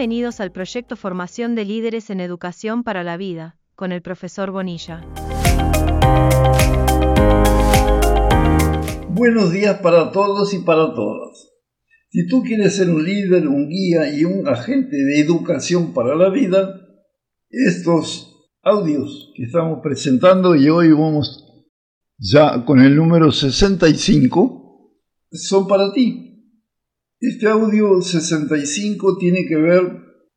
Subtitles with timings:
[0.00, 5.06] Bienvenidos al proyecto Formación de Líderes en Educación para la Vida, con el profesor Bonilla.
[9.10, 11.50] Buenos días para todos y para todas.
[12.08, 16.30] Si tú quieres ser un líder, un guía y un agente de educación para la
[16.30, 16.80] vida,
[17.50, 21.44] estos audios que estamos presentando y hoy vamos
[22.16, 24.94] ya con el número 65
[25.30, 26.29] son para ti.
[27.22, 29.82] Este audio 65 tiene que ver,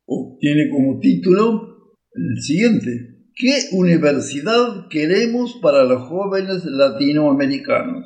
[0.04, 3.30] o tiene como título, el siguiente.
[3.34, 8.04] ¿Qué universidad queremos para los jóvenes latinoamericanos?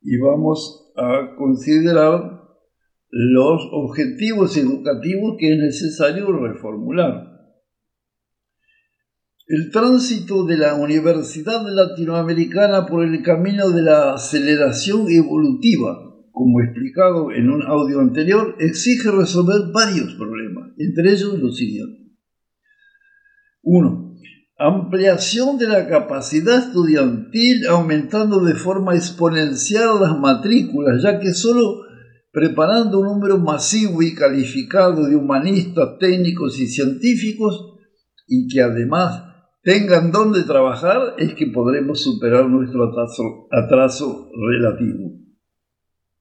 [0.00, 2.40] Y vamos a considerar
[3.10, 7.32] los objetivos educativos que es necesario reformular.
[9.48, 17.30] El tránsito de la universidad latinoamericana por el camino de la aceleración evolutiva como explicado
[17.30, 22.10] en un audio anterior, exige resolver varios problemas, entre ellos los siguientes.
[23.62, 24.16] 1.
[24.58, 31.84] Ampliación de la capacidad estudiantil aumentando de forma exponencial las matrículas, ya que solo
[32.32, 37.76] preparando un número masivo y calificado de humanistas, técnicos y científicos,
[38.26, 39.22] y que además
[39.62, 45.23] tengan donde trabajar, es que podremos superar nuestro atraso, atraso relativo.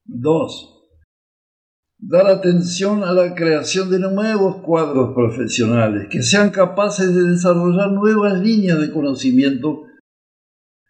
[0.06, 0.70] 2.
[2.00, 8.40] Dar atención a la creación de nuevos cuadros profesionales que sean capaces de desarrollar nuevas
[8.40, 9.84] líneas de conocimiento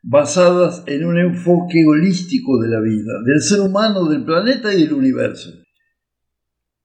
[0.01, 4.93] basadas en un enfoque holístico de la vida, del ser humano, del planeta y del
[4.93, 5.51] universo.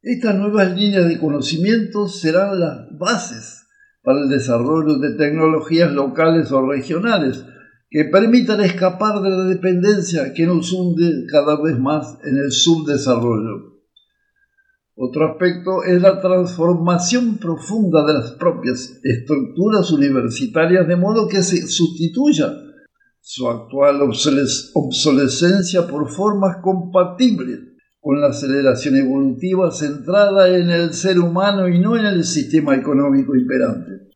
[0.02, 3.66] Estas nuevas líneas de conocimiento serán las bases
[4.02, 7.44] para el desarrollo de tecnologías locales o regionales,
[7.91, 13.79] que permitan escapar de la dependencia que nos hunde cada vez más en el subdesarrollo.
[14.95, 21.67] Otro aspecto es la transformación profunda de las propias estructuras universitarias de modo que se
[21.67, 22.52] sustituya
[23.20, 27.61] su actual obsolescencia por formas compatibles
[28.01, 33.36] con la aceleración evolutiva centrada en el ser humano y no en el sistema económico
[33.36, 34.08] imperante.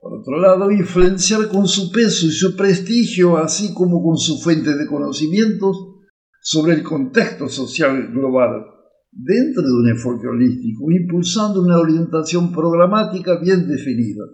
[0.00, 4.74] Por otro lado, influenciar con su peso y su prestigio, así como con su fuente
[4.74, 5.76] de conocimientos
[6.40, 8.64] sobre el contexto social global,
[9.12, 14.24] dentro de un enfoque holístico, impulsando una orientación programática bien definida.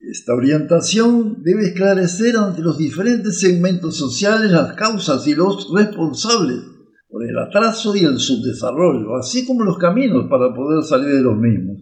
[0.00, 6.64] Esta orientación debe esclarecer ante los diferentes segmentos sociales las causas y los responsables
[7.08, 11.36] por el atraso y el subdesarrollo, así como los caminos para poder salir de los
[11.36, 11.77] mismos.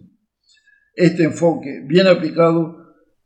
[0.97, 2.75] Este enfoque, bien aplicado,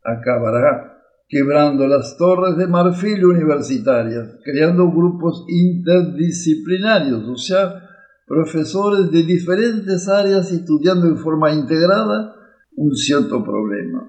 [0.04, 0.92] acabará
[1.26, 7.88] quebrando las torres de marfil universitarias, creando grupos interdisciplinarios, o sea,
[8.26, 12.34] profesores de diferentes áreas estudiando en forma integrada
[12.76, 14.06] un cierto problema.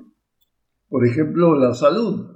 [0.90, 2.32] Por ejemplo, la salud,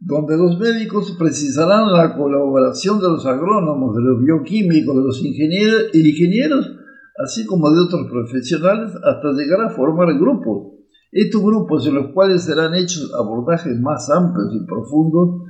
[0.00, 5.94] donde los médicos precisarán la colaboración de los agrónomos, de los bioquímicos, de los ingenieros,
[5.94, 6.83] ingenieros
[7.22, 10.74] así como de otros profesionales, hasta llegar a formar grupos.
[11.12, 15.42] Estos grupos en los cuales serán hechos abordajes más amplios y profundos,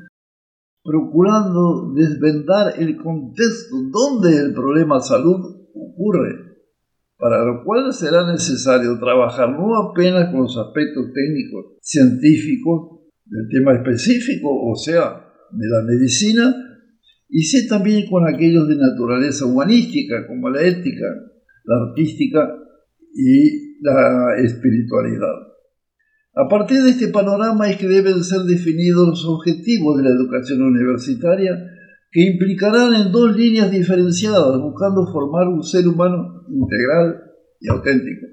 [0.82, 6.58] procurando desvendar el contexto donde el problema salud ocurre,
[7.16, 13.72] para lo cual será necesario trabajar no apenas con los aspectos técnicos, científicos del tema
[13.72, 16.54] específico, o sea, de la medicina,
[17.30, 21.06] y sí también con aquellos de naturaleza humanística, como la ética,
[21.64, 22.48] la artística
[23.14, 25.54] y la espiritualidad.
[26.36, 30.62] A partir de este panorama es que deben ser definidos los objetivos de la educación
[30.62, 31.56] universitaria
[32.10, 37.22] que implicarán en dos líneas diferenciadas, buscando formar un ser humano integral
[37.60, 38.26] y auténtico,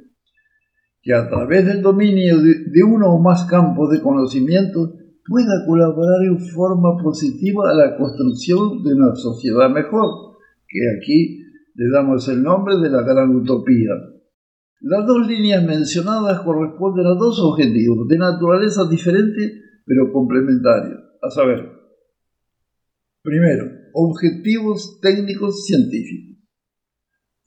[1.02, 4.94] que a través del dominio de, uno o más campos de conocimiento
[5.26, 11.41] pueda colaborar en forma positiva a la construcción de una sociedad mejor, que aquí
[11.82, 13.90] le damos el nombre de la gran utopía.
[14.82, 21.72] Las dos líneas mencionadas corresponden a dos objetivos de naturaleza diferente pero complementarios, a saber,
[23.24, 26.38] primero, objetivos técnicos científicos.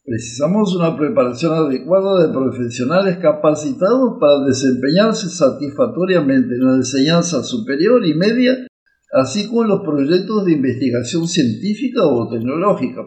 [0.05, 8.15] Precisamos una preparación adecuada de profesionales capacitados para desempeñarse satisfactoriamente en la enseñanza superior y
[8.15, 8.67] media,
[9.13, 13.01] así como en los proyectos de investigación científica o tecnológica,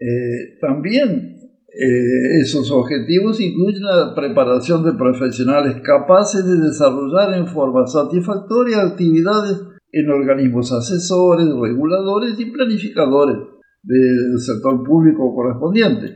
[0.00, 1.36] eh, también
[1.68, 9.60] eh, esos objetivos incluyen la preparación de profesionales capaces de desarrollar en forma satisfactoria actividades
[9.92, 13.38] en organismos asesores, reguladores y planificadores
[13.82, 16.14] del sector público correspondiente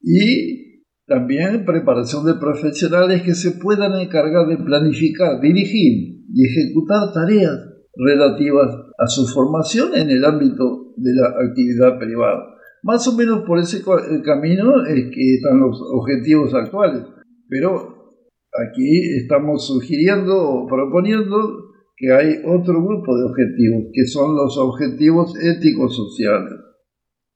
[0.00, 0.64] y
[1.06, 7.60] También preparación de profesionales que se puedan encargar de planificar, dirigir y ejecutar tareas
[7.94, 12.53] relativas a su formación en el ámbito de la actividad privada.
[12.84, 13.82] Más o menos por ese
[14.22, 17.02] camino es que están los objetivos actuales.
[17.48, 18.12] Pero
[18.52, 25.34] aquí estamos sugiriendo o proponiendo que hay otro grupo de objetivos, que son los objetivos
[25.42, 26.52] éticos sociales.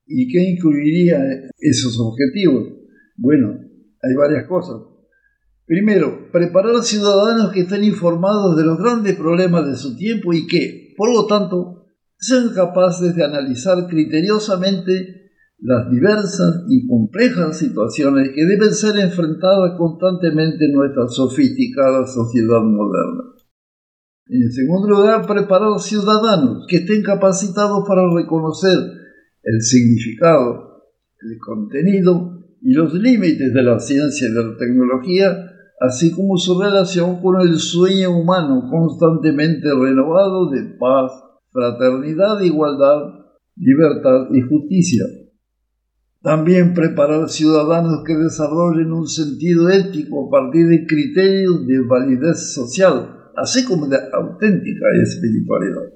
[0.07, 1.19] ¿Y qué incluiría
[1.59, 2.69] esos objetivos?
[3.17, 3.59] Bueno,
[4.03, 4.83] hay varias cosas.
[5.65, 10.93] Primero, preparar ciudadanos que estén informados de los grandes problemas de su tiempo y que,
[10.95, 11.87] por lo tanto,
[12.19, 15.18] sean capaces de analizar criteriosamente
[15.61, 23.25] las diversas y complejas situaciones que deben ser enfrentadas constantemente en nuestra sofisticada sociedad moderna.
[24.29, 28.77] En segundo lugar, preparar ciudadanos que estén capacitados para reconocer
[29.43, 30.85] el significado,
[31.23, 35.51] el contenido y los límites de la ciencia y de la tecnología,
[35.81, 41.11] así como su relación con el sueño humano constantemente renovado de paz,
[41.51, 43.03] fraternidad, igualdad,
[43.57, 45.05] libertad y justicia.
[46.21, 53.31] También preparar ciudadanos que desarrollen un sentido ético a partir de criterios de validez social,
[53.37, 55.93] así como de auténtica espiritualidad.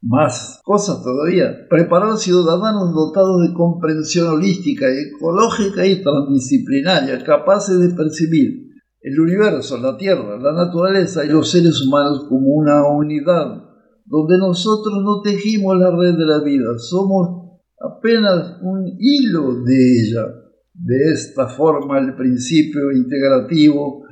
[0.00, 1.66] Más cosas todavía.
[1.68, 8.68] Preparar ciudadanos dotados de comprensión holística, ecológica y transdisciplinaria, capaces de percibir
[9.00, 13.64] el universo, la tierra, la naturaleza y los seres humanos como una unidad,
[14.06, 17.47] donde nosotros no tejimos la red de la vida, somos
[17.80, 20.26] apenas un hilo de ella.
[20.74, 24.04] De esta forma el principio integrativo,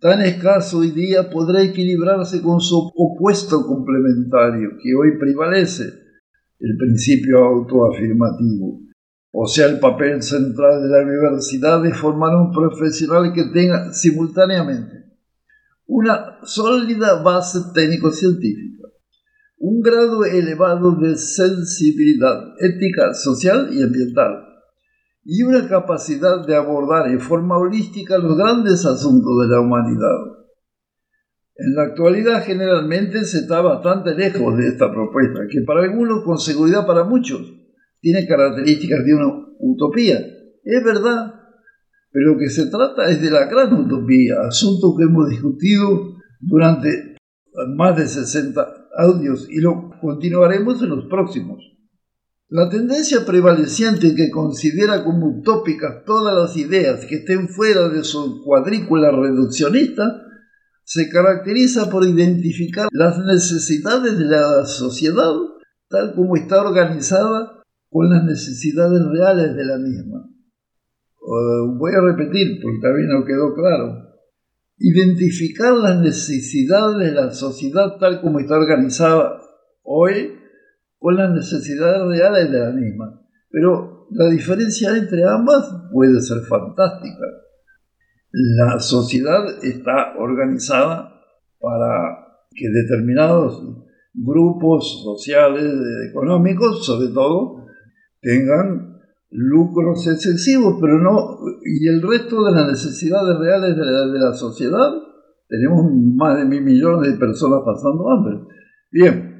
[0.00, 5.84] tan escaso hoy día, podrá equilibrarse con su opuesto complementario, que hoy prevalece,
[6.58, 8.80] el principio autoafirmativo.
[9.32, 15.00] O sea, el papel central de la universidad es formar un profesional que tenga simultáneamente
[15.90, 18.79] una sólida base técnico-científica
[19.60, 24.42] un grado elevado de sensibilidad ética, social y ambiental,
[25.22, 30.16] y una capacidad de abordar en forma holística los grandes asuntos de la humanidad.
[31.56, 36.38] En la actualidad generalmente se está bastante lejos de esta propuesta, que para algunos, con
[36.38, 37.42] seguridad para muchos,
[38.00, 40.20] tiene características de una utopía.
[40.64, 41.34] Es verdad,
[42.10, 47.16] pero lo que se trata es de la gran utopía, asunto que hemos discutido durante
[47.76, 51.58] más de 60 audios y lo continuaremos en los próximos.
[52.48, 58.42] La tendencia prevaleciente que considera como utópicas todas las ideas que estén fuera de su
[58.42, 60.02] cuadrícula reduccionista
[60.82, 65.32] se caracteriza por identificar las necesidades de la sociedad
[65.88, 70.28] tal como está organizada con las necesidades reales de la misma.
[71.78, 74.09] voy a repetir porque también no quedó claro
[74.80, 79.38] identificar las necesidades de la sociedad tal como está organizada
[79.82, 80.32] hoy
[80.98, 83.20] con las necesidades reales de la misma.
[83.50, 87.26] Pero la diferencia entre ambas puede ser fantástica.
[88.32, 91.12] La sociedad está organizada
[91.58, 93.62] para que determinados
[94.14, 95.72] grupos sociales,
[96.08, 97.66] económicos, sobre todo,
[98.20, 98.89] tengan
[99.30, 104.32] lucros excesivos, pero no, y el resto de las necesidades reales de la, de la
[104.32, 104.90] sociedad,
[105.48, 105.84] tenemos
[106.14, 108.40] más de mil millones de personas pasando hambre.
[108.90, 109.30] Bien,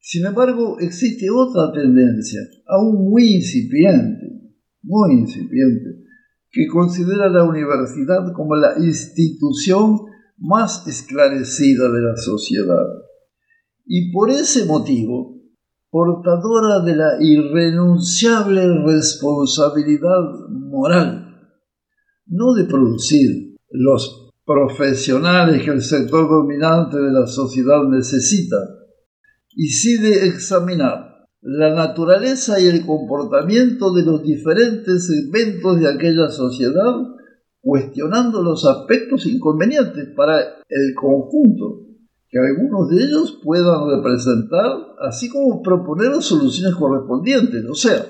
[0.00, 6.04] sin embargo, existe otra tendencia, aún muy incipiente, muy incipiente,
[6.50, 9.98] que considera la universidad como la institución
[10.38, 12.86] más esclarecida de la sociedad.
[13.84, 15.39] Y por ese motivo,
[15.90, 21.36] portadora de la irrenunciable responsabilidad moral,
[22.26, 28.56] no de producir los profesionales que el sector dominante de la sociedad necesita,
[29.50, 36.28] y sí de examinar la naturaleza y el comportamiento de los diferentes segmentos de aquella
[36.28, 36.94] sociedad,
[37.60, 41.89] cuestionando los aspectos inconvenientes para el conjunto
[42.30, 44.70] que algunos de ellos puedan representar,
[45.00, 47.64] así como proponer soluciones correspondientes.
[47.68, 48.06] O sea,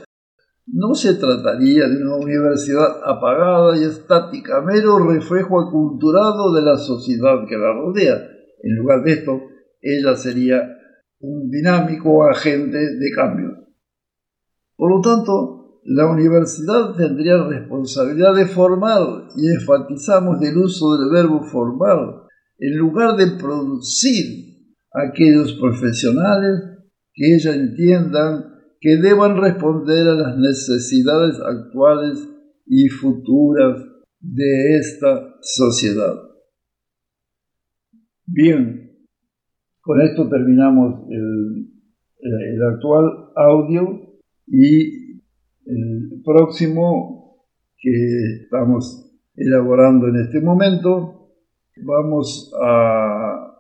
[0.66, 7.46] no se trataría de una universidad apagada y estática, mero reflejo aculturado de la sociedad
[7.48, 8.20] que la rodea.
[8.62, 9.40] En lugar de esto,
[9.80, 10.60] ella sería
[11.20, 13.48] un dinámico agente de cambio.
[14.76, 21.42] Por lo tanto, la universidad tendría responsabilidad de formar, y enfatizamos del uso del verbo
[21.42, 22.19] formar,
[22.60, 24.50] en lugar de producir
[24.92, 26.60] aquellos profesionales
[27.14, 28.44] que ella entiendan
[28.80, 32.28] que deban responder a las necesidades actuales
[32.66, 33.82] y futuras
[34.20, 36.14] de esta sociedad.
[38.26, 38.90] Bien,
[39.80, 41.66] con esto terminamos el,
[42.20, 45.20] el actual audio y
[45.66, 47.46] el próximo
[47.78, 51.19] que estamos elaborando en este momento.
[51.82, 53.56] Vamos a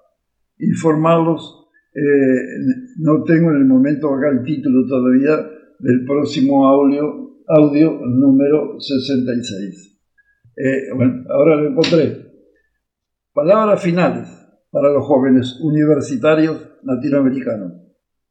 [0.58, 1.68] informarlos.
[1.94, 2.42] Eh,
[2.98, 5.36] no tengo en el momento acá el título todavía
[5.78, 9.98] del próximo audio, audio número 66.
[10.56, 12.30] Eh, bueno, ahora lo encontré.
[13.32, 14.28] Palabras finales
[14.70, 17.72] para los jóvenes universitarios latinoamericanos.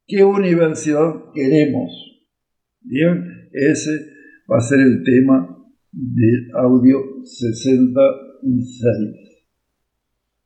[0.05, 1.91] ¿Qué universidad queremos?
[2.81, 3.91] Bien, ese
[4.51, 5.55] va a ser el tema
[5.91, 9.28] del audio 66.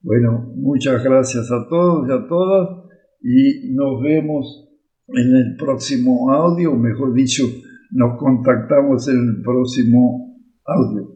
[0.06, 2.84] Bueno, muchas gracias a todos y a todas
[3.22, 4.70] y nos vemos
[5.08, 7.46] en el próximo audio, mejor dicho,
[7.92, 11.16] nos contactamos en el próximo audio.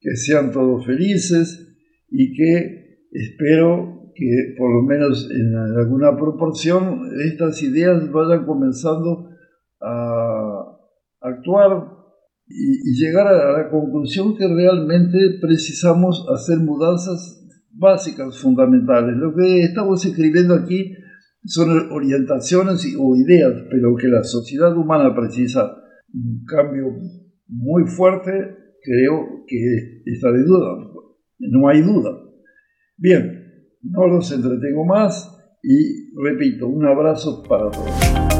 [0.00, 1.78] Que sean todos felices
[2.10, 9.30] y que espero que por lo menos en alguna proporción estas ideas vayan comenzando
[9.80, 10.76] a
[11.22, 11.88] actuar
[12.46, 17.38] y, llegar a la conclusión que realmente precisamos hacer mudanzas
[17.78, 19.16] básicas, fundamentales.
[19.16, 20.92] Lo que estamos escribiendo aquí
[21.44, 25.76] son orientaciones o ideas, pero que la sociedad humana precisa
[26.12, 26.86] un cambio
[27.46, 28.30] muy fuerte,
[28.82, 30.76] creo que está de duda,
[31.38, 32.10] no hay duda.
[32.96, 33.44] Bien,
[33.82, 38.37] no los entretengo más y repito, un abrazo para todos.